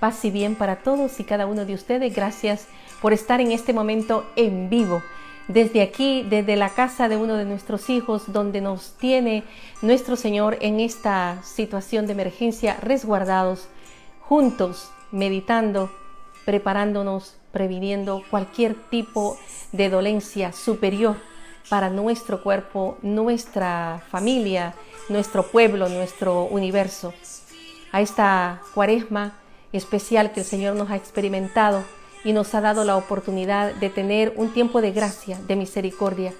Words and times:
Paz 0.00 0.24
y 0.24 0.30
bien 0.30 0.54
para 0.54 0.76
todos 0.76 1.18
y 1.20 1.24
cada 1.24 1.46
uno 1.46 1.64
de 1.64 1.74
ustedes. 1.74 2.14
Gracias 2.14 2.66
por 3.00 3.12
estar 3.12 3.40
en 3.40 3.52
este 3.52 3.72
momento 3.72 4.26
en 4.36 4.68
vivo. 4.68 5.02
Desde 5.48 5.80
aquí, 5.80 6.26
desde 6.28 6.56
la 6.56 6.70
casa 6.70 7.08
de 7.08 7.16
uno 7.16 7.34
de 7.36 7.44
nuestros 7.44 7.88
hijos, 7.88 8.32
donde 8.32 8.60
nos 8.60 8.94
tiene 8.98 9.44
nuestro 9.80 10.16
Señor 10.16 10.58
en 10.60 10.80
esta 10.80 11.40
situación 11.44 12.06
de 12.06 12.12
emergencia, 12.12 12.76
resguardados, 12.82 13.68
juntos, 14.20 14.90
meditando, 15.12 15.90
preparándonos, 16.44 17.36
previniendo 17.52 18.22
cualquier 18.28 18.74
tipo 18.74 19.38
de 19.72 19.88
dolencia 19.88 20.52
superior 20.52 21.16
para 21.68 21.90
nuestro 21.90 22.42
cuerpo, 22.42 22.98
nuestra 23.02 24.02
familia, 24.10 24.74
nuestro 25.08 25.44
pueblo, 25.44 25.88
nuestro 25.88 26.44
universo. 26.44 27.14
A 27.92 28.00
esta 28.00 28.60
cuaresma 28.74 29.34
especial 29.76 30.32
que 30.32 30.40
el 30.40 30.46
Señor 30.46 30.76
nos 30.76 30.90
ha 30.90 30.96
experimentado 30.96 31.84
y 32.24 32.32
nos 32.32 32.54
ha 32.54 32.60
dado 32.60 32.84
la 32.84 32.96
oportunidad 32.96 33.74
de 33.74 33.90
tener 33.90 34.32
un 34.36 34.52
tiempo 34.52 34.80
de 34.80 34.92
gracia, 34.92 35.38
de 35.46 35.56
misericordia, 35.56 36.32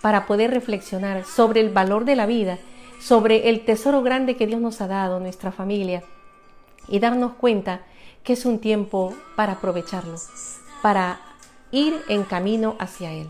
para 0.00 0.26
poder 0.26 0.50
reflexionar 0.50 1.24
sobre 1.24 1.60
el 1.60 1.70
valor 1.70 2.04
de 2.04 2.16
la 2.16 2.26
vida, 2.26 2.58
sobre 3.00 3.48
el 3.48 3.64
tesoro 3.64 4.02
grande 4.02 4.36
que 4.36 4.46
Dios 4.46 4.60
nos 4.60 4.80
ha 4.80 4.86
dado, 4.86 5.18
nuestra 5.18 5.50
familia, 5.50 6.02
y 6.88 6.98
darnos 6.98 7.32
cuenta 7.34 7.82
que 8.22 8.34
es 8.34 8.44
un 8.46 8.58
tiempo 8.58 9.14
para 9.34 9.54
aprovecharlo, 9.54 10.16
para 10.82 11.20
ir 11.72 12.00
en 12.08 12.22
camino 12.24 12.76
hacia 12.78 13.12
Él. 13.12 13.28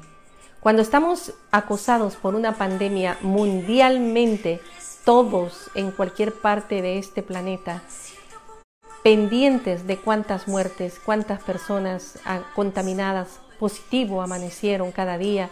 Cuando 0.60 0.82
estamos 0.82 1.32
acosados 1.50 2.16
por 2.16 2.34
una 2.34 2.56
pandemia 2.56 3.18
mundialmente, 3.22 4.60
todos 5.04 5.70
en 5.74 5.90
cualquier 5.90 6.34
parte 6.34 6.82
de 6.82 6.98
este 6.98 7.22
planeta, 7.22 7.82
pendientes 9.02 9.86
de 9.86 9.96
cuántas 9.96 10.46
muertes, 10.48 11.00
cuántas 11.04 11.42
personas 11.42 12.18
contaminadas 12.54 13.40
positivo 13.58 14.22
amanecieron 14.22 14.92
cada 14.92 15.18
día, 15.18 15.50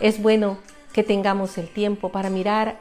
es 0.00 0.20
bueno 0.20 0.58
que 0.92 1.02
tengamos 1.02 1.58
el 1.58 1.68
tiempo 1.68 2.10
para 2.10 2.30
mirar 2.30 2.78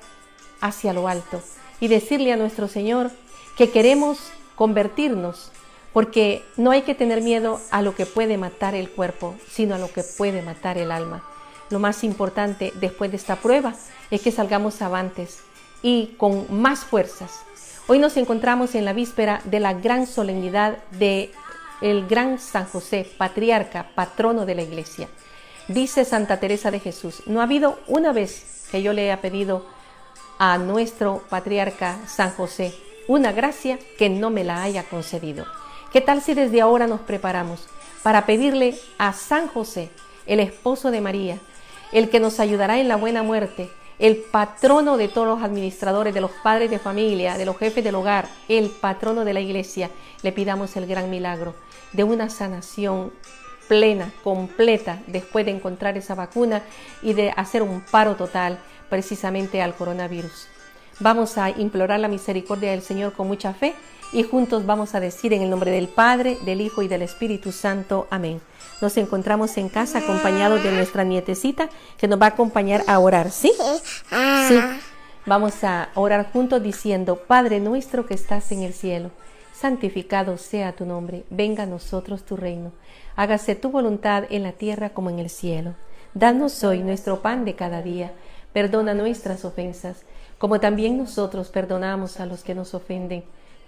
hacia 0.60 0.94
lo 0.94 1.08
alto 1.08 1.42
y 1.80 1.88
decirle 1.88 2.34
a 2.34 2.38
nuestro 2.38 2.68
Señor 2.68 3.12
que 3.58 3.70
queremos 3.70 4.32
convertirnos, 4.56 5.52
porque 5.94 6.44
no 6.56 6.72
hay 6.72 6.84
que 6.84 6.96
tener 6.96 7.22
miedo 7.22 7.60
a 7.72 7.82
lo 7.82 7.96
que 7.96 8.06
puede 8.06 8.38
matar 8.38 8.76
el 8.76 8.90
cuerpo, 8.90 9.36
sino 9.50 9.76
a 9.76 9.78
lo 9.78 9.92
que 9.92 10.04
puede 10.04 10.42
matar 10.42 10.78
el 10.78 10.92
alma. 10.92 11.24
Lo 11.70 11.80
más 11.80 12.04
importante 12.04 12.74
después 12.80 13.12
de 13.12 13.18
esta 13.18 13.38
prueba 13.38 13.76
es 14.10 14.22
que 14.22 14.32
salgamos 14.32 14.82
avantes 14.82 15.40
y 15.82 16.16
con 16.18 16.62
más 16.62 16.82
fuerzas, 16.82 17.40
Hoy 17.88 18.00
nos 18.00 18.16
encontramos 18.16 18.76
en 18.76 18.86
la 18.86 18.94
víspera 18.94 19.42
de 19.46 19.60
la 19.60 19.74
gran 19.74 20.06
solemnidad 20.06 20.78
de 20.92 21.32
el 21.82 22.08
gran 22.08 22.40
San 22.40 22.66
José, 22.66 23.10
patriarca, 23.18 23.88
patrono 23.96 24.46
de 24.46 24.56
la 24.56 24.62
iglesia. 24.62 25.10
Dice 25.68 26.06
Santa 26.06 26.40
Teresa 26.40 26.70
de 26.70 26.80
Jesús, 26.80 27.24
no 27.26 27.42
ha 27.42 27.44
habido 27.44 27.80
una 27.88 28.14
vez 28.14 28.68
que 28.72 28.84
yo 28.84 28.94
le 28.94 29.04
haya 29.04 29.20
pedido 29.20 29.66
a 30.38 30.58
nuestro 30.58 31.24
patriarca 31.30 31.98
San 32.08 32.32
José 32.32 32.74
una 33.08 33.32
gracia 33.32 33.80
que 33.98 34.10
no 34.10 34.30
me 34.30 34.44
la 34.44 34.62
haya 34.62 34.84
concedido. 34.84 35.46
¿Qué 35.92 36.02
tal 36.02 36.22
si 36.22 36.34
desde 36.36 36.62
ahora 36.62 36.88
nos 36.88 37.02
preparamos 37.02 37.68
para 38.04 38.26
pedirle 38.26 38.78
a 39.00 39.12
San 39.14 39.48
José, 39.48 39.90
el 40.28 40.40
esposo 40.40 40.92
de 40.92 41.02
María, 41.02 41.40
el 41.92 42.10
que 42.10 42.20
nos 42.20 42.40
ayudará 42.40 42.80
en 42.80 42.88
la 42.88 42.96
buena 42.96 43.24
muerte, 43.24 43.70
el 44.02 44.18
patrono 44.18 44.98
de 44.98 45.08
todos 45.08 45.28
los 45.28 45.44
administradores, 45.44 46.12
de 46.12 46.22
los 46.22 46.32
padres 46.44 46.72
de 46.72 46.80
familia, 46.80 47.38
de 47.38 47.46
los 47.46 47.56
jefes 47.58 47.84
del 47.84 47.94
hogar, 47.94 48.28
el 48.50 48.72
patrono 48.72 49.24
de 49.24 49.34
la 49.34 49.42
iglesia, 49.42 49.92
le 50.24 50.32
pidamos 50.32 50.76
el 50.76 50.88
gran 50.88 51.12
milagro 51.12 51.54
de 51.94 52.04
una 52.04 52.28
sanación 52.32 53.14
plena, 53.68 54.12
completa, 54.24 55.00
después 55.06 55.46
de 55.46 55.52
encontrar 55.52 55.98
esa 55.98 56.16
vacuna 56.16 56.64
y 57.04 57.14
de 57.14 57.32
hacer 57.38 57.62
un 57.62 57.82
paro 57.82 58.16
total 58.16 58.58
precisamente 58.90 59.62
al 59.62 59.76
coronavirus. 59.76 60.48
Vamos 61.00 61.38
a 61.38 61.52
implorar 61.52 62.00
la 62.00 62.08
misericordia 62.08 62.72
del 62.72 62.82
Señor 62.82 63.14
con 63.14 63.28
mucha 63.28 63.54
fe 63.54 63.76
y 64.14 64.24
juntos 64.24 64.66
vamos 64.66 64.94
a 64.94 65.00
decir 65.00 65.34
en 65.34 65.42
el 65.42 65.50
nombre 65.50 65.72
del 65.72 65.88
Padre, 65.88 66.38
del 66.46 66.62
Hijo 66.62 66.82
y 66.82 66.88
del 66.88 67.02
Espíritu 67.02 67.52
Santo. 67.52 68.08
Amén. 68.10 68.42
Nos 68.82 68.98
encontramos 68.98 69.58
en 69.58 69.70
casa 69.70 70.00
acompañados 70.00 70.64
de 70.64 70.72
nuestra 70.72 71.04
nietecita 71.04 71.70
que 71.98 72.08
nos 72.08 72.20
va 72.20 72.26
a 72.26 72.30
acompañar 72.30 72.84
a 72.88 73.00
orar, 73.00 73.32
¿sí? 73.32 73.54
Sí. 74.48 74.60
Vamos 75.26 75.64
a 75.64 75.90
orar 75.94 76.32
juntos 76.32 76.64
diciendo, 76.64 77.16
Padre 77.28 77.60
nuestro 77.60 78.06
que 78.06 78.16
estás 78.16 78.52
en 78.52 78.64
el 78.64 78.74
cielo, 78.74 79.12
santificado 79.54 80.38
sea 80.38 80.74
tu 80.74 80.86
nombre, 80.86 81.24
venga 81.30 81.64
a 81.64 81.68
nosotros 81.68 82.24
tu 82.24 82.36
reino, 82.36 82.72
hágase 83.16 83.56
tu 83.56 83.70
voluntad 83.70 84.24
en 84.32 84.44
la 84.44 84.54
tierra 84.54 84.90
como 84.90 85.12
en 85.12 85.20
el 85.20 85.30
cielo. 85.30 85.76
Danos 86.16 86.64
hoy 86.64 86.80
nuestro 86.80 87.22
pan 87.22 87.46
de 87.46 87.56
cada 87.56 87.84
día, 87.84 88.12
perdona 88.52 88.96
nuestras 88.96 89.46
ofensas, 89.46 90.02
como 90.40 90.60
también 90.60 90.98
nosotros 90.98 91.50
perdonamos 91.50 92.20
a 92.20 92.26
los 92.26 92.44
que 92.44 92.56
nos 92.56 92.74
ofenden 92.74 93.24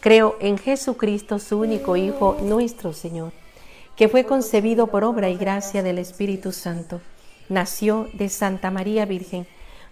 Creo 0.00 0.36
en 0.38 0.58
Jesucristo, 0.58 1.40
su 1.40 1.58
único 1.58 1.96
Hijo, 1.96 2.36
nuestro 2.40 2.92
Señor, 2.92 3.32
que 3.96 4.08
fue 4.08 4.24
concebido 4.24 4.86
por 4.86 5.02
obra 5.02 5.28
y 5.28 5.36
gracia 5.36 5.82
del 5.82 5.98
Espíritu 5.98 6.52
Santo. 6.52 7.00
Nació 7.48 8.08
de 8.12 8.28
Santa 8.28 8.70
María 8.70 9.06
Virgen, 9.06 9.48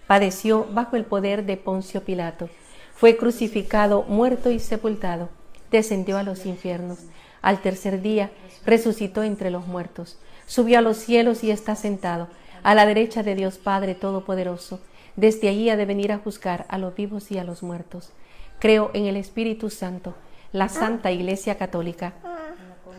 padeció 0.07 0.65
bajo 0.71 0.95
el 0.95 1.03
poder 1.03 1.45
de 1.45 1.57
Poncio 1.57 2.05
Pilato, 2.05 2.49
fue 2.95 3.17
crucificado, 3.17 4.03
muerto 4.03 4.49
y 4.49 4.59
sepultado, 4.59 5.27
descendió 5.71 6.17
a 6.17 6.23
los 6.23 6.45
infiernos. 6.45 6.99
Al 7.41 7.61
tercer 7.61 8.01
día 8.01 8.31
resucitó 8.65 9.23
entre 9.23 9.51
los 9.51 9.67
muertos, 9.67 10.17
subió 10.45 10.79
a 10.79 10.81
los 10.81 10.95
cielos 10.95 11.43
y 11.43 11.51
está 11.51 11.75
sentado 11.75 12.29
a 12.63 12.75
la 12.75 12.85
derecha 12.85 13.23
de 13.23 13.35
Dios 13.35 13.57
Padre 13.57 13.93
Todopoderoso. 13.93 14.79
Desde 15.17 15.49
allí 15.49 15.69
ha 15.69 15.75
de 15.75 15.85
venir 15.85 16.13
a 16.13 16.17
juzgar 16.17 16.65
a 16.69 16.77
los 16.77 16.95
vivos 16.95 17.29
y 17.29 17.37
a 17.39 17.43
los 17.43 17.61
muertos. 17.61 18.13
Creo 18.59 18.89
en 18.93 19.05
el 19.05 19.17
Espíritu 19.17 19.69
Santo, 19.69 20.15
la 20.51 20.67
Santa 20.67 21.11
Iglesia 21.11 21.57
Católica, 21.59 22.13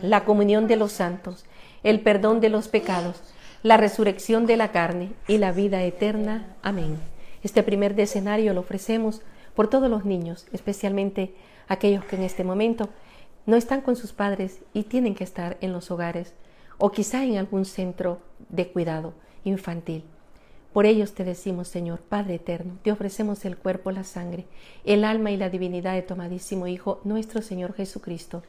la 0.01 0.23
comunión 0.23 0.67
de 0.67 0.77
los 0.77 0.93
santos, 0.93 1.43
el 1.83 1.99
perdón 1.99 2.39
de 2.39 2.49
los 2.49 2.69
pecados, 2.69 3.21
la 3.61 3.75
resurrección 3.75 4.45
de 4.45 4.55
la 4.55 4.71
carne 4.71 5.11
y 5.27 5.37
la 5.37 5.51
vida 5.51 5.83
eterna. 5.83 6.55
Amén. 6.61 6.97
Este 7.43 7.61
primer 7.61 7.93
decenario 7.95 8.53
lo 8.53 8.61
ofrecemos 8.61 9.21
por 9.53 9.69
todos 9.69 9.89
los 9.89 10.05
niños, 10.05 10.47
especialmente 10.53 11.33
aquellos 11.67 12.05
que 12.05 12.15
en 12.15 12.23
este 12.23 12.45
momento 12.45 12.87
no 13.45 13.57
están 13.57 13.81
con 13.81 13.97
sus 13.97 14.13
padres 14.13 14.59
y 14.73 14.83
tienen 14.83 15.13
que 15.13 15.25
estar 15.25 15.57
en 15.59 15.73
los 15.73 15.91
hogares 15.91 16.33
o 16.77 16.91
quizá 16.91 17.25
en 17.25 17.37
algún 17.37 17.65
centro 17.65 18.19
de 18.47 18.69
cuidado 18.69 19.13
infantil. 19.43 20.05
Por 20.79 20.85
ellos 20.85 21.11
te 21.11 21.25
decimos, 21.25 21.67
Señor, 21.67 21.99
Padre 21.99 22.35
eterno, 22.35 22.77
te 22.83 22.93
ofrecemos 22.93 23.43
el 23.43 23.57
cuerpo, 23.57 23.91
la 23.91 24.05
sangre, 24.05 24.45
el 24.85 25.03
alma 25.03 25.29
y 25.29 25.35
la 25.35 25.49
divinidad 25.49 25.93
de 25.93 26.03
tu 26.03 26.13
amadísimo 26.13 26.67
Hijo, 26.67 27.01
nuestro 27.03 27.41
Señor 27.41 27.73
Jesucristo. 27.73 28.43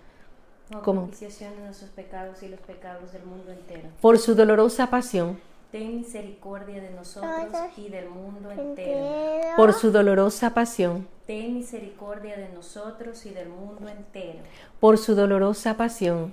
como 0.84 1.08
de 1.08 1.60
nuestros 1.64 1.90
pecados 1.90 2.40
y 2.44 2.48
los 2.48 2.60
pecados 2.60 3.12
del 3.12 3.24
mundo 3.24 3.50
entero. 3.50 3.88
Por 4.00 4.16
su 4.20 4.36
dolorosa 4.36 4.90
pasión. 4.90 5.40
Ten 5.72 5.96
misericordia 5.96 6.80
de 6.80 6.90
nosotros 6.90 7.50
y 7.76 7.88
del 7.88 8.08
mundo 8.08 8.52
entero. 8.52 9.56
Por 9.56 9.72
su 9.72 9.90
dolorosa 9.90 10.54
pasión. 10.54 11.08
Ten 11.26 11.54
misericordia 11.54 12.36
de 12.36 12.50
nosotros 12.50 13.26
y 13.26 13.30
del 13.30 13.48
mundo 13.48 13.88
entero. 13.88 14.38
Por 14.78 14.98
su 14.98 15.16
dolorosa 15.16 15.76
pasión 15.76 16.32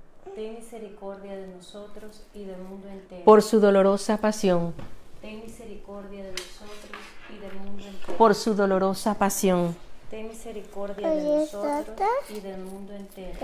ten 0.41 0.55
misericordia 0.55 1.35
de 1.35 1.47
nosotros 1.47 2.23
y 2.33 2.45
del 2.45 2.57
mundo 2.57 2.87
entero. 2.87 3.23
Por 3.25 3.43
su 3.43 3.59
dolorosa 3.59 4.17
pasión, 4.17 4.73
misericordia 5.21 6.23
de 6.23 6.31
nosotros 6.31 7.01
y 7.29 7.37
del 7.39 7.53
mundo 7.59 7.83
entero. 7.85 8.17
Por 8.17 8.33
su 8.33 8.55
dolorosa 8.55 9.13
pasión. 9.13 9.75
Ten 10.09 10.27
misericordia 10.27 11.09
de 11.11 11.23
nosotros 11.23 12.09
y 12.29 12.39
del 12.39 12.57
mundo 12.57 12.91
entero. 12.93 13.37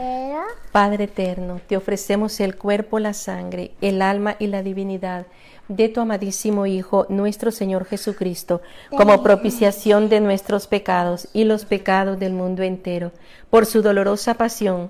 Padre 0.72 1.04
eterno, 1.04 1.62
te 1.68 1.78
ofrecemos 1.78 2.40
el 2.40 2.58
cuerpo, 2.58 2.98
la 2.98 3.14
sangre, 3.14 3.72
el 3.80 4.02
alma 4.02 4.36
y 4.40 4.48
la 4.48 4.64
divinidad 4.64 5.28
de 5.68 5.90
tu 5.90 6.02
amadísimo 6.02 6.66
Hijo, 6.66 7.06
nuestro 7.10 7.52
Señor 7.52 7.86
Jesucristo, 7.86 8.62
como 8.90 9.22
propiciación 9.22 10.10
de 10.10 10.20
nuestros 10.20 10.66
pecados 10.66 11.28
y 11.32 11.44
los 11.44 11.66
pecados 11.66 12.18
del 12.20 12.34
mundo 12.34 12.64
entero, 12.64 13.12
por 13.50 13.66
su 13.66 13.82
dolorosa 13.82 14.34
pasión. 14.34 14.90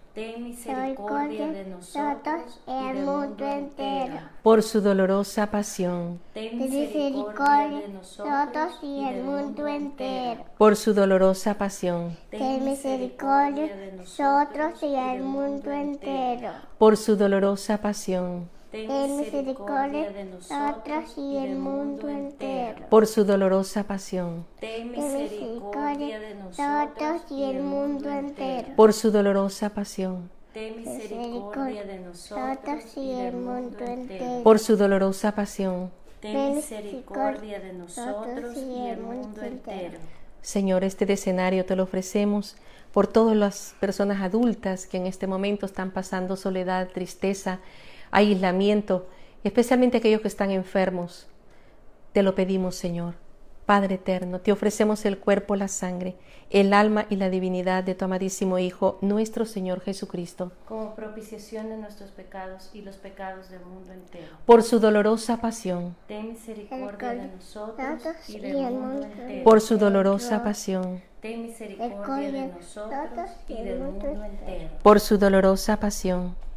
Ten 0.13 0.43
misericordia 0.43 1.47
de 1.47 1.65
nosotros 1.67 2.59
y 2.67 2.87
del 2.87 3.05
mundo 3.05 3.45
entero. 3.45 4.19
Por 4.43 4.61
su 4.61 4.81
dolorosa 4.81 5.49
pasión. 5.49 6.19
Ten 6.33 6.57
misericordia 6.57 7.79
de 7.79 7.87
nosotros 7.87 8.73
y 8.81 9.05
del 9.05 9.23
mundo 9.23 9.67
entero. 9.67 10.43
Por 10.57 10.75
su 10.75 10.93
dolorosa 10.93 11.53
pasión. 11.53 12.17
Ten 12.29 12.65
misericordia 12.65 13.73
de 13.73 13.93
nosotros 13.93 14.83
y 14.83 14.91
del 14.91 15.23
mundo 15.23 15.71
entero. 15.71 16.51
Por 16.77 16.97
su 16.97 17.15
dolorosa 17.15 17.77
pasión. 17.77 18.49
Ten 18.71 19.17
misericordia 19.17 20.11
de 20.11 20.23
nosotros 20.23 21.13
y 21.17 21.35
del 21.35 21.57
mundo 21.57 22.07
entero. 22.07 22.85
Por 22.89 23.05
su 23.05 23.25
dolorosa 23.25 23.83
pasión. 23.83 24.45
Ten 24.61 24.91
misericordia 24.91 26.19
de 26.21 26.35
nosotros 26.35 27.21
y 27.29 27.41
del 27.47 27.63
mundo 27.63 28.09
entero. 28.09 28.69
Por 28.77 28.93
su 28.93 29.11
dolorosa 29.11 29.71
pasión. 29.71 30.29
Ten 30.53 30.77
misericordia 30.77 31.83
de 31.83 31.99
nosotros 31.99 32.83
y 32.95 33.13
del 33.13 33.35
mundo 33.35 33.83
entero. 33.85 34.43
Por 34.43 34.59
su 34.59 34.77
dolorosa 34.77 35.33
pasión. 35.33 35.91
Ten 36.21 36.55
misericordia 36.55 37.59
de 37.59 37.73
nosotros 37.73 38.55
y 38.55 38.87
del 38.87 39.01
mundo 39.01 39.41
entero. 39.41 39.99
Señor, 40.41 40.85
este 40.85 41.11
escenario 41.11 41.65
te 41.65 41.75
lo 41.75 41.83
ofrecemos 41.83 42.55
por 42.93 43.07
todas 43.07 43.35
las 43.35 43.75
personas 43.81 44.21
adultas 44.21 44.87
que 44.87 44.97
en 44.97 45.07
este 45.07 45.27
momento 45.27 45.65
están 45.65 45.91
pasando 45.91 46.35
soledad, 46.37 46.87
tristeza, 46.87 47.59
aislamiento, 48.11 49.07
especialmente 49.43 49.97
aquellos 49.97 50.21
que 50.21 50.27
están 50.27 50.51
enfermos. 50.51 51.27
Te 52.13 52.23
lo 52.23 52.35
pedimos, 52.35 52.75
Señor. 52.75 53.15
Padre 53.65 53.95
eterno, 53.95 54.41
te 54.41 54.51
ofrecemos 54.51 55.05
el 55.05 55.17
cuerpo, 55.19 55.55
la 55.55 55.69
sangre, 55.69 56.15
el 56.49 56.73
alma 56.73 57.05
y 57.09 57.15
la 57.15 57.29
divinidad 57.29 57.83
de 57.85 57.95
tu 57.95 58.03
amadísimo 58.03 58.57
Hijo, 58.59 58.97
nuestro 59.01 59.45
Señor 59.45 59.79
Jesucristo, 59.79 60.51
como 60.67 60.93
propiciación 60.93 61.69
de 61.69 61.77
nuestros 61.77 62.09
pecados 62.11 62.69
y 62.73 62.81
los 62.81 62.97
pecados 62.97 63.49
del 63.49 63.63
mundo 63.63 63.93
entero. 63.93 64.25
por 64.45 64.63
su 64.63 64.79
dolorosa 64.79 65.37
pasión, 65.37 65.95
Ten 66.07 66.29
misericordia 66.29 67.13
de 67.13 67.27
nosotros 67.27 68.01
y 68.27 68.39
del 68.39 68.55
mundo 68.73 69.03
entero. 69.03 69.43
por 69.45 69.61
su 69.61 69.77
dolorosa 69.77 70.43
pasión, 70.43 71.01
Ten 71.21 71.43
misericordia 71.43 72.31
de 72.31 72.47
nosotros 72.47 73.29
y 73.47 73.53
del 73.63 73.79
mundo 73.79 74.07
entero. 74.25 74.69
por 74.83 74.99
su 74.99 75.17
dolorosa 75.17 75.77
pasión, 75.79 76.35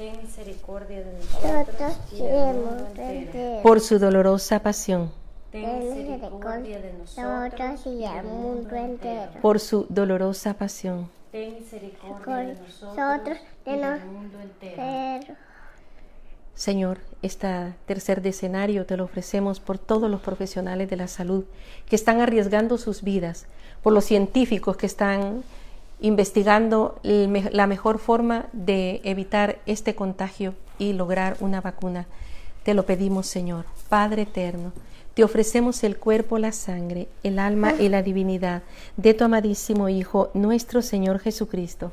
Ten 0.00 0.16
misericordia 0.22 1.02
de 1.02 1.12
nosotros 1.12 1.92
y 2.10 2.22
del 2.22 2.56
mundo 2.56 3.02
entero. 3.02 3.62
por 3.62 3.80
su 3.80 3.98
dolorosa 3.98 4.62
pasión, 4.62 5.12
Ten 5.52 5.78
misericordia 5.78 6.80
de 6.80 6.92
nosotros 6.94 7.80
y 7.84 7.98
del 7.98 8.24
mundo 8.24 8.76
entero. 8.76 9.30
por 9.42 9.60
su 9.60 9.84
dolorosa 9.90 10.54
pasión. 10.54 11.10
Ten 11.30 11.56
misericordia 11.56 12.34
de 12.34 12.54
nosotros 12.54 13.38
y 13.66 13.76
del 13.76 14.06
mundo 14.06 14.40
entero. 14.40 15.34
Señor, 16.54 17.00
este 17.20 17.74
tercer 17.84 18.26
escenario 18.26 18.86
te 18.86 18.96
lo 18.96 19.04
ofrecemos 19.04 19.60
por 19.60 19.76
todos 19.76 20.10
los 20.10 20.22
profesionales 20.22 20.88
de 20.88 20.96
la 20.96 21.08
salud 21.08 21.44
que 21.84 21.96
están 21.96 22.22
arriesgando 22.22 22.78
sus 22.78 23.02
vidas, 23.02 23.44
por 23.82 23.92
los 23.92 24.06
científicos 24.06 24.78
que 24.78 24.86
están 24.86 25.42
investigando 26.00 26.98
la 27.02 27.66
mejor 27.66 27.98
forma 27.98 28.46
de 28.52 29.00
evitar 29.04 29.58
este 29.66 29.94
contagio 29.94 30.54
y 30.78 30.92
lograr 30.92 31.36
una 31.40 31.60
vacuna. 31.60 32.06
Te 32.62 32.74
lo 32.74 32.86
pedimos, 32.86 33.26
Señor, 33.26 33.64
Padre 33.88 34.22
eterno. 34.22 34.72
Te 35.14 35.24
ofrecemos 35.24 35.82
el 35.84 35.96
cuerpo, 35.96 36.38
la 36.38 36.52
sangre, 36.52 37.08
el 37.22 37.38
alma 37.38 37.74
y 37.78 37.88
la 37.88 38.02
divinidad 38.02 38.62
de 38.96 39.12
tu 39.12 39.24
amadísimo 39.24 39.88
Hijo, 39.88 40.30
nuestro 40.34 40.82
Señor 40.82 41.18
Jesucristo, 41.18 41.92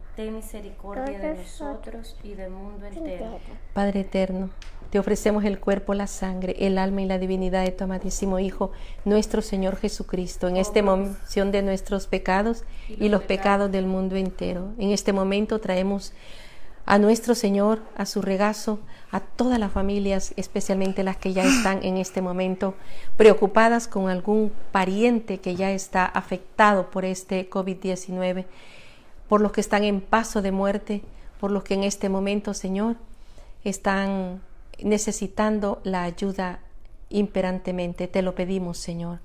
Ten 0.15 0.35
misericordia 0.35 1.17
de 1.19 1.35
nosotros 1.35 2.17
y 2.23 2.33
del 2.33 2.51
mundo 2.51 2.85
entero. 2.85 3.39
Padre 3.73 4.01
eterno, 4.01 4.49
te 4.89 4.99
ofrecemos 4.99 5.45
el 5.45 5.59
cuerpo, 5.59 5.93
la 5.93 6.07
sangre, 6.07 6.53
el 6.59 6.77
alma 6.77 7.01
y 7.01 7.05
la 7.05 7.17
divinidad 7.17 7.63
de 7.63 7.71
tu 7.71 7.85
amadísimo 7.85 8.37
Hijo, 8.39 8.71
nuestro 9.05 9.41
Señor 9.41 9.77
Jesucristo, 9.77 10.49
en 10.49 10.57
este 10.57 10.81
momento 10.81 11.17
de 11.33 11.61
nuestros 11.61 12.07
pecados 12.07 12.65
y 12.89 13.07
los 13.07 13.23
pecados 13.23 13.71
del 13.71 13.85
mundo 13.85 14.17
entero. 14.17 14.73
En 14.77 14.91
este 14.91 15.13
momento 15.13 15.59
traemos 15.59 16.13
a 16.85 16.99
nuestro 16.99 17.35
Señor, 17.35 17.79
a 17.95 18.05
su 18.05 18.21
regazo, 18.21 18.79
a 19.11 19.21
todas 19.21 19.59
las 19.59 19.71
familias, 19.71 20.33
especialmente 20.35 21.03
las 21.03 21.15
que 21.15 21.31
ya 21.31 21.43
están 21.43 21.83
en 21.83 21.95
este 21.95 22.21
momento 22.21 22.73
preocupadas 23.15 23.87
con 23.87 24.09
algún 24.09 24.51
pariente 24.73 25.39
que 25.39 25.55
ya 25.55 25.71
está 25.71 26.05
afectado 26.05 26.89
por 26.89 27.05
este 27.05 27.49
COVID-19, 27.49 28.45
por 29.31 29.39
los 29.39 29.53
que 29.53 29.61
están 29.61 29.85
en 29.85 30.01
paso 30.01 30.41
de 30.41 30.51
muerte, 30.51 31.03
por 31.39 31.51
los 31.51 31.63
que 31.63 31.73
en 31.75 31.85
este 31.85 32.09
momento, 32.09 32.53
Señor, 32.53 32.97
están 33.63 34.41
necesitando 34.83 35.79
la 35.85 36.03
ayuda 36.03 36.59
imperantemente. 37.07 38.09
Te 38.09 38.23
lo 38.23 38.35
pedimos, 38.35 38.77
Señor. 38.77 39.19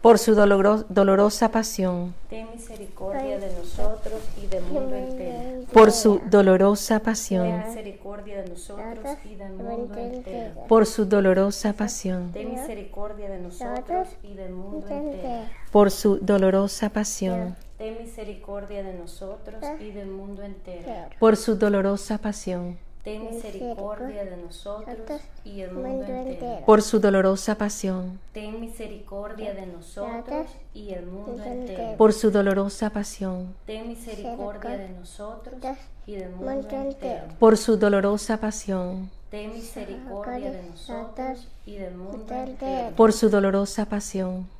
Por 0.00 0.18
su 0.18 0.34
doloro- 0.34 0.86
dolorosa 0.88 1.50
pasión, 1.50 2.14
Ten 2.30 2.46
misericordia 2.54 3.38
de 3.38 3.52
nosotros 3.52 4.20
y 4.42 4.46
del 4.46 4.64
mundo 4.64 4.96
entero. 4.96 5.66
por 5.74 5.92
su 5.92 6.22
dolorosa 6.30 7.00
pasión. 7.00 7.50
Ten 7.60 7.66
misericordia 7.68 8.40
de 8.42 8.48
nosotros 8.48 9.18
y 9.30 9.34
del 9.34 9.52
mundo 9.52 9.94
entero. 9.98 10.64
Por 10.66 10.86
su 10.86 11.04
dolorosa 11.04 11.74
pasión. 11.74 12.32
Ten 12.32 12.52
misericordia 12.52 13.28
de 13.28 13.38
nosotros 13.40 14.08
y 14.22 14.32
del 14.32 14.52
mundo 14.54 14.86
entero. 14.88 15.44
Por 15.70 15.90
su 15.90 16.16
dolorosa 16.22 16.88
pasión. 16.88 17.54
Ten 17.80 17.96
misericordia 17.96 18.82
de 18.82 18.92
nosotros 18.92 19.64
y 19.80 19.90
del 19.92 20.08
mundo 20.08 20.42
entero. 20.42 21.08
Por 21.18 21.38
su 21.38 21.56
dolorosa 21.56 22.18
pasión. 22.18 22.78
Ten 23.02 23.24
misericordia 23.24 24.26
de 24.26 24.36
nosotros 24.36 25.22
y 25.44 25.62
del 25.62 25.72
mundo 25.72 26.04
entero. 26.04 26.66
Por 26.66 26.82
su 26.82 27.00
dolorosa 27.00 27.54
pasión. 27.54 28.20
Ten 28.34 28.60
misericordia 28.60 29.54
de 29.54 29.64
nosotros 29.64 30.46
y 30.74 30.92
el 30.92 31.06
mundo 31.06 31.42
entero. 31.42 31.96
Por 31.96 32.12
su 32.12 32.30
dolorosa 32.30 32.90
pasión. 32.90 33.54
Ten 33.64 33.88
misericordia 33.88 34.76
de 34.76 34.88
nosotros 34.90 35.78
y 36.06 36.16
del 36.16 36.32
mundo 36.32 36.50
entero. 36.50 37.28
Por 37.38 37.56
su 37.56 37.78
dolorosa 37.78 38.36
pasión. 38.36 39.10
Ten 39.30 39.54
misericordia 39.54 40.52
de 40.52 40.62
nosotros 40.64 41.48
y 41.64 41.76
del 41.76 41.94
mundo 41.94 42.34
entero. 42.34 42.94
Por 42.94 43.14
su 43.14 43.30
dolorosa 43.30 43.86
pasión. 43.86 44.59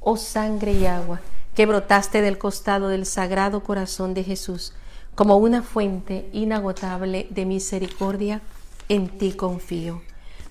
Oh 0.00 0.16
sangre 0.16 0.72
y 0.72 0.86
agua 0.86 1.20
que 1.58 1.66
brotaste 1.66 2.22
del 2.22 2.38
costado 2.38 2.86
del 2.86 3.04
sagrado 3.04 3.64
corazón 3.64 4.14
de 4.14 4.22
Jesús, 4.22 4.72
como 5.16 5.38
una 5.38 5.64
fuente 5.64 6.30
inagotable 6.32 7.26
de 7.30 7.44
misericordia, 7.46 8.42
en 8.88 9.08
ti 9.08 9.32
confío. 9.32 10.00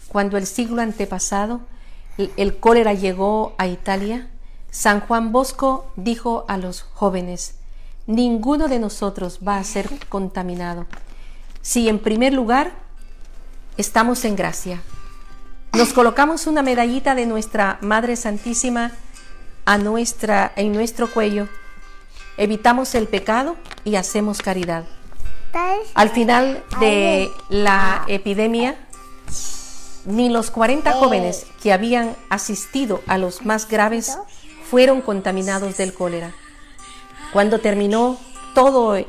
Cuando 0.09 0.37
el 0.37 0.45
siglo 0.45 0.81
antepasado 0.81 1.61
el 2.17 2.57
cólera 2.57 2.93
llegó 2.93 3.55
a 3.57 3.67
Italia, 3.67 4.29
San 4.69 4.99
Juan 4.99 5.31
Bosco 5.31 5.89
dijo 5.95 6.43
a 6.49 6.57
los 6.57 6.81
jóvenes, 6.81 7.55
ninguno 8.05 8.67
de 8.67 8.79
nosotros 8.79 9.39
va 9.47 9.59
a 9.59 9.63
ser 9.63 9.89
contaminado. 10.09 10.87
Si 11.61 11.87
en 11.87 11.99
primer 11.99 12.33
lugar 12.33 12.73
estamos 13.77 14.25
en 14.25 14.35
gracia, 14.35 14.81
nos 15.71 15.93
colocamos 15.93 16.47
una 16.47 16.63
medallita 16.63 17.15
de 17.15 17.27
nuestra 17.27 17.77
Madre 17.81 18.17
Santísima 18.17 18.91
a 19.67 19.77
nuestra, 19.77 20.53
en 20.55 20.71
nuestro 20.71 21.11
cuello, 21.11 21.49
evitamos 22.37 22.95
el 22.95 23.05
pecado 23.05 23.57
y 23.83 23.97
hacemos 23.97 24.41
caridad. 24.41 24.85
Al 25.93 26.09
final 26.09 26.63
de 26.79 27.29
la 27.49 28.05
epidemia, 28.07 28.77
ni 30.05 30.29
los 30.29 30.51
40 30.51 30.93
jóvenes 30.93 31.47
que 31.61 31.73
habían 31.73 32.15
asistido 32.29 33.01
a 33.07 33.17
los 33.17 33.45
más 33.45 33.67
graves 33.67 34.17
fueron 34.69 35.01
contaminados 35.01 35.75
del 35.75 35.93
cólera. 35.93 36.33
Cuando 37.33 37.59
terminó 37.59 38.17
toda 38.55 39.03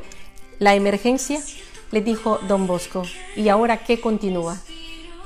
la 0.59 0.75
emergencia, 0.75 1.41
le 1.91 2.01
dijo 2.01 2.37
don 2.49 2.67
Bosco, 2.67 3.03
¿y 3.37 3.47
ahora 3.47 3.77
qué 3.77 4.01
continúa? 4.01 4.57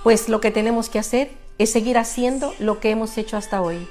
Pues 0.04 0.30
lo 0.30 0.40
que 0.40 0.52
tenemos 0.52 0.90
que 0.90 1.00
hacer 1.00 1.32
es 1.58 1.72
seguir 1.72 1.98
haciendo 1.98 2.54
lo 2.60 2.80
que 2.80 2.92
hemos 2.92 3.18
hecho 3.18 3.36
hasta 3.36 3.60
hoy 3.60 3.88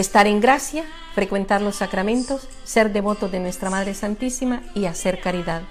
estar 0.00 0.26
en 0.26 0.40
gracia, 0.40 0.84
frecuentar 1.14 1.60
los 1.60 1.76
sacramentos, 1.76 2.48
ser 2.64 2.92
devotos 2.92 3.32
de 3.32 3.40
nuestra 3.40 3.68
Madre 3.68 3.94
Santísima 3.94 4.62
y 4.74 4.84
hacer 4.84 5.20
caridad. 5.20 5.62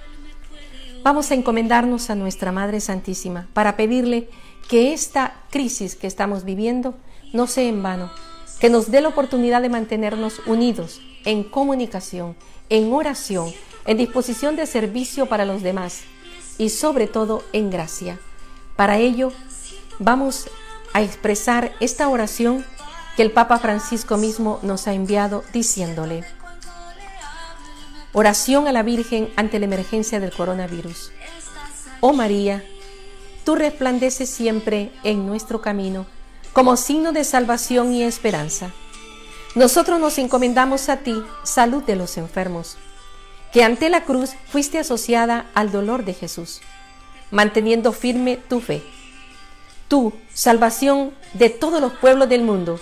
Vamos 1.03 1.31
a 1.31 1.35
encomendarnos 1.35 2.09
a 2.09 2.15
nuestra 2.15 2.51
Madre 2.51 2.81
Santísima 2.81 3.47
para 3.53 3.77
pedirle 3.77 4.27
que 4.67 4.93
esta 4.93 5.35
crisis 5.49 5.95
que 5.95 6.07
estamos 6.07 6.43
viviendo 6.43 6.95
no 7.31 7.47
sea 7.47 7.63
en 7.63 7.81
vano, 7.81 8.11
que 8.59 8.69
nos 8.69 8.91
dé 8.91 8.99
la 8.99 9.07
oportunidad 9.07 9.61
de 9.61 9.69
mantenernos 9.69 10.41
unidos 10.45 10.99
en 11.23 11.43
comunicación, 11.45 12.35
en 12.69 12.91
oración, 12.91 13.53
en 13.85 13.97
disposición 13.97 14.57
de 14.57 14.65
servicio 14.65 15.27
para 15.27 15.45
los 15.45 15.63
demás 15.63 16.01
y 16.57 16.69
sobre 16.69 17.07
todo 17.07 17.43
en 17.53 17.69
gracia. 17.69 18.19
Para 18.75 18.97
ello 18.97 19.31
vamos 19.99 20.49
a 20.93 21.01
expresar 21.01 21.73
esta 21.79 22.09
oración 22.09 22.65
que 23.17 23.23
el 23.23 23.31
Papa 23.31 23.57
Francisco 23.57 24.15
mismo 24.15 24.59
nos 24.61 24.87
ha 24.87 24.93
enviado 24.93 25.43
diciéndole, 25.51 26.23
oración 28.13 28.67
a 28.67 28.71
la 28.71 28.83
Virgen 28.83 29.29
ante 29.35 29.57
la 29.57 29.65
emergencia 29.65 30.19
del 30.19 30.31
coronavirus. 30.31 31.11
Oh 31.99 32.13
María, 32.13 32.63
tú 33.43 33.55
resplandeces 33.55 34.29
siempre 34.29 34.91
en 35.03 35.25
nuestro 35.25 35.61
camino 35.61 36.05
como 36.53 36.77
signo 36.77 37.11
de 37.11 37.23
salvación 37.23 37.91
y 37.91 38.03
esperanza. 38.03 38.71
Nosotros 39.55 39.99
nos 39.99 40.19
encomendamos 40.19 40.87
a 40.87 40.97
ti, 40.97 41.23
salud 41.43 41.81
de 41.83 41.95
los 41.95 42.17
enfermos, 42.17 42.77
que 43.51 43.63
ante 43.63 43.89
la 43.89 44.03
cruz 44.03 44.35
fuiste 44.47 44.77
asociada 44.77 45.47
al 45.55 45.71
dolor 45.71 46.05
de 46.05 46.13
Jesús, 46.13 46.61
manteniendo 47.31 47.93
firme 47.93 48.37
tu 48.37 48.59
fe. 48.59 48.83
Tú, 49.87 50.13
salvación 50.35 51.13
de 51.33 51.49
todos 51.49 51.81
los 51.81 51.93
pueblos 51.93 52.29
del 52.29 52.43
mundo, 52.43 52.79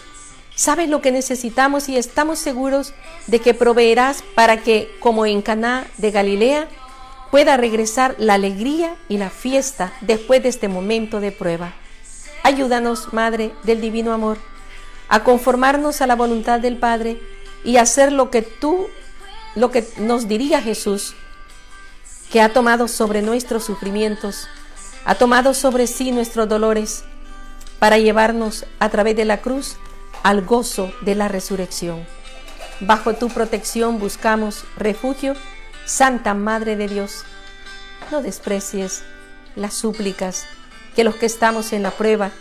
Sabes 0.55 0.87
lo 0.87 1.01
que 1.01 1.11
necesitamos 1.11 1.89
y 1.89 1.97
estamos 1.97 2.39
seguros 2.39 2.93
de 3.27 3.39
que 3.39 3.53
proveerás 3.53 4.23
para 4.35 4.61
que, 4.61 4.95
como 5.01 5.25
en 5.25 5.41
Caná 5.41 5.85
de 5.97 6.11
Galilea, 6.11 6.69
pueda 7.29 7.57
regresar 7.57 8.15
la 8.17 8.35
alegría 8.35 8.95
y 9.09 9.17
la 9.17 9.29
fiesta 9.29 9.91
después 9.99 10.41
de 10.41 10.49
este 10.49 10.69
momento 10.69 11.19
de 11.19 11.33
prueba. 11.33 11.73
Ayúdanos, 12.43 13.11
Madre 13.11 13.51
del 13.63 13.81
Divino 13.81 14.13
Amor, 14.13 14.37
a 15.09 15.25
conformarnos 15.25 16.01
a 16.01 16.07
la 16.07 16.15
voluntad 16.15 16.61
del 16.61 16.77
Padre 16.77 17.19
y 17.65 17.75
hacer 17.75 18.13
lo 18.13 18.29
que 18.29 18.41
tú, 18.41 18.87
lo 19.55 19.71
que 19.71 19.85
nos 19.97 20.29
diría 20.29 20.61
Jesús, 20.61 21.15
que 22.31 22.39
ha 22.39 22.53
tomado 22.53 22.87
sobre 22.87 23.21
nuestros 23.21 23.65
sufrimientos, 23.65 24.47
ha 25.03 25.15
tomado 25.15 25.53
sobre 25.53 25.87
sí 25.87 26.13
nuestros 26.13 26.47
dolores, 26.47 27.03
para 27.79 27.97
llevarnos 27.97 28.65
a 28.79 28.89
través 28.89 29.17
de 29.17 29.25
la 29.25 29.41
cruz 29.41 29.77
al 30.25 30.43
gozo 30.43 30.91
de 31.01 31.13
la 31.13 31.27
resurrección. 31.27 32.03
Bajo 32.79 33.13
tu 33.13 33.29
protección 33.29 33.99
buscamos 33.99 34.65
refugio, 34.75 35.35
Santa 35.85 36.33
Madre 36.33 36.75
de 36.75 36.87
Dios. 36.87 37.25
No 38.09 38.23
desprecies 38.23 39.03
las 39.55 39.75
súplicas 39.75 40.47
que 40.95 41.03
los 41.03 41.13
que 41.15 41.27
estamos 41.27 41.73
en 41.73 41.83
la 41.83 41.91
prueba 41.91 42.31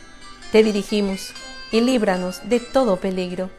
te 0.50 0.62
dirigimos 0.62 1.34
y 1.72 1.82
líbranos 1.82 2.48
de 2.48 2.58
todo 2.58 2.96
peligro. 2.96 3.50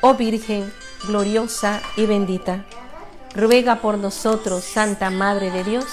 Oh 0.00 0.14
Virgen 0.14 0.72
gloriosa 1.06 1.80
y 1.96 2.06
bendita, 2.06 2.64
ruega 3.32 3.76
por 3.76 3.96
nosotros, 3.96 4.64
Santa 4.64 5.10
Madre 5.10 5.52
de 5.52 5.62
Dios, 5.62 5.84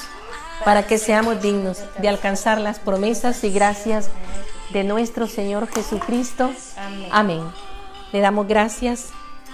para 0.64 0.88
que 0.88 0.98
seamos 0.98 1.40
dignos 1.40 1.78
de 2.00 2.10
alcanzar 2.10 2.60
las 2.60 2.80
promesas 2.80 3.44
y 3.44 3.52
gracias 3.52 4.10
de 4.74 4.84
nuestro 4.84 5.28
Señor 5.28 5.68
Jesucristo. 5.68 6.50
Amén. 7.12 7.44
Le 8.16 8.22
damos 8.22 8.48
gracias 8.48 9.10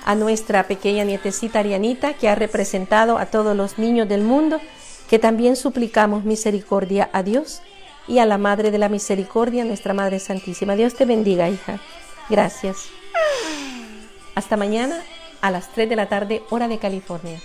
a 0.05 0.13
nuestra 0.13 0.67
pequeña 0.67 1.03
nietecita 1.03 1.57
Arianita 1.57 2.13
que 2.13 2.29
ha 2.29 2.35
representado 2.35 3.17
a 3.17 3.25
todos 3.25 3.57
los 3.57 3.79
niños 3.79 4.07
del 4.07 4.21
mundo, 4.21 4.61
que 5.09 5.17
también 5.17 5.55
suplicamos 5.55 6.25
misericordia 6.25 7.09
a 7.11 7.23
Dios 7.23 7.63
y 8.07 8.19
a 8.19 8.27
la 8.27 8.37
Madre 8.37 8.69
de 8.69 8.77
la 8.77 8.87
Misericordia, 8.87 9.65
nuestra 9.65 9.95
Madre 9.95 10.19
Santísima. 10.19 10.75
Dios 10.75 10.93
te 10.93 11.05
bendiga, 11.05 11.49
hija. 11.49 11.79
Gracias. 12.29 12.89
Hasta 14.35 14.57
mañana 14.57 15.01
a 15.41 15.49
las 15.49 15.71
3 15.73 15.89
de 15.89 15.95
la 15.95 16.07
tarde, 16.07 16.43
hora 16.51 16.67
de 16.67 16.77
California. 16.77 17.39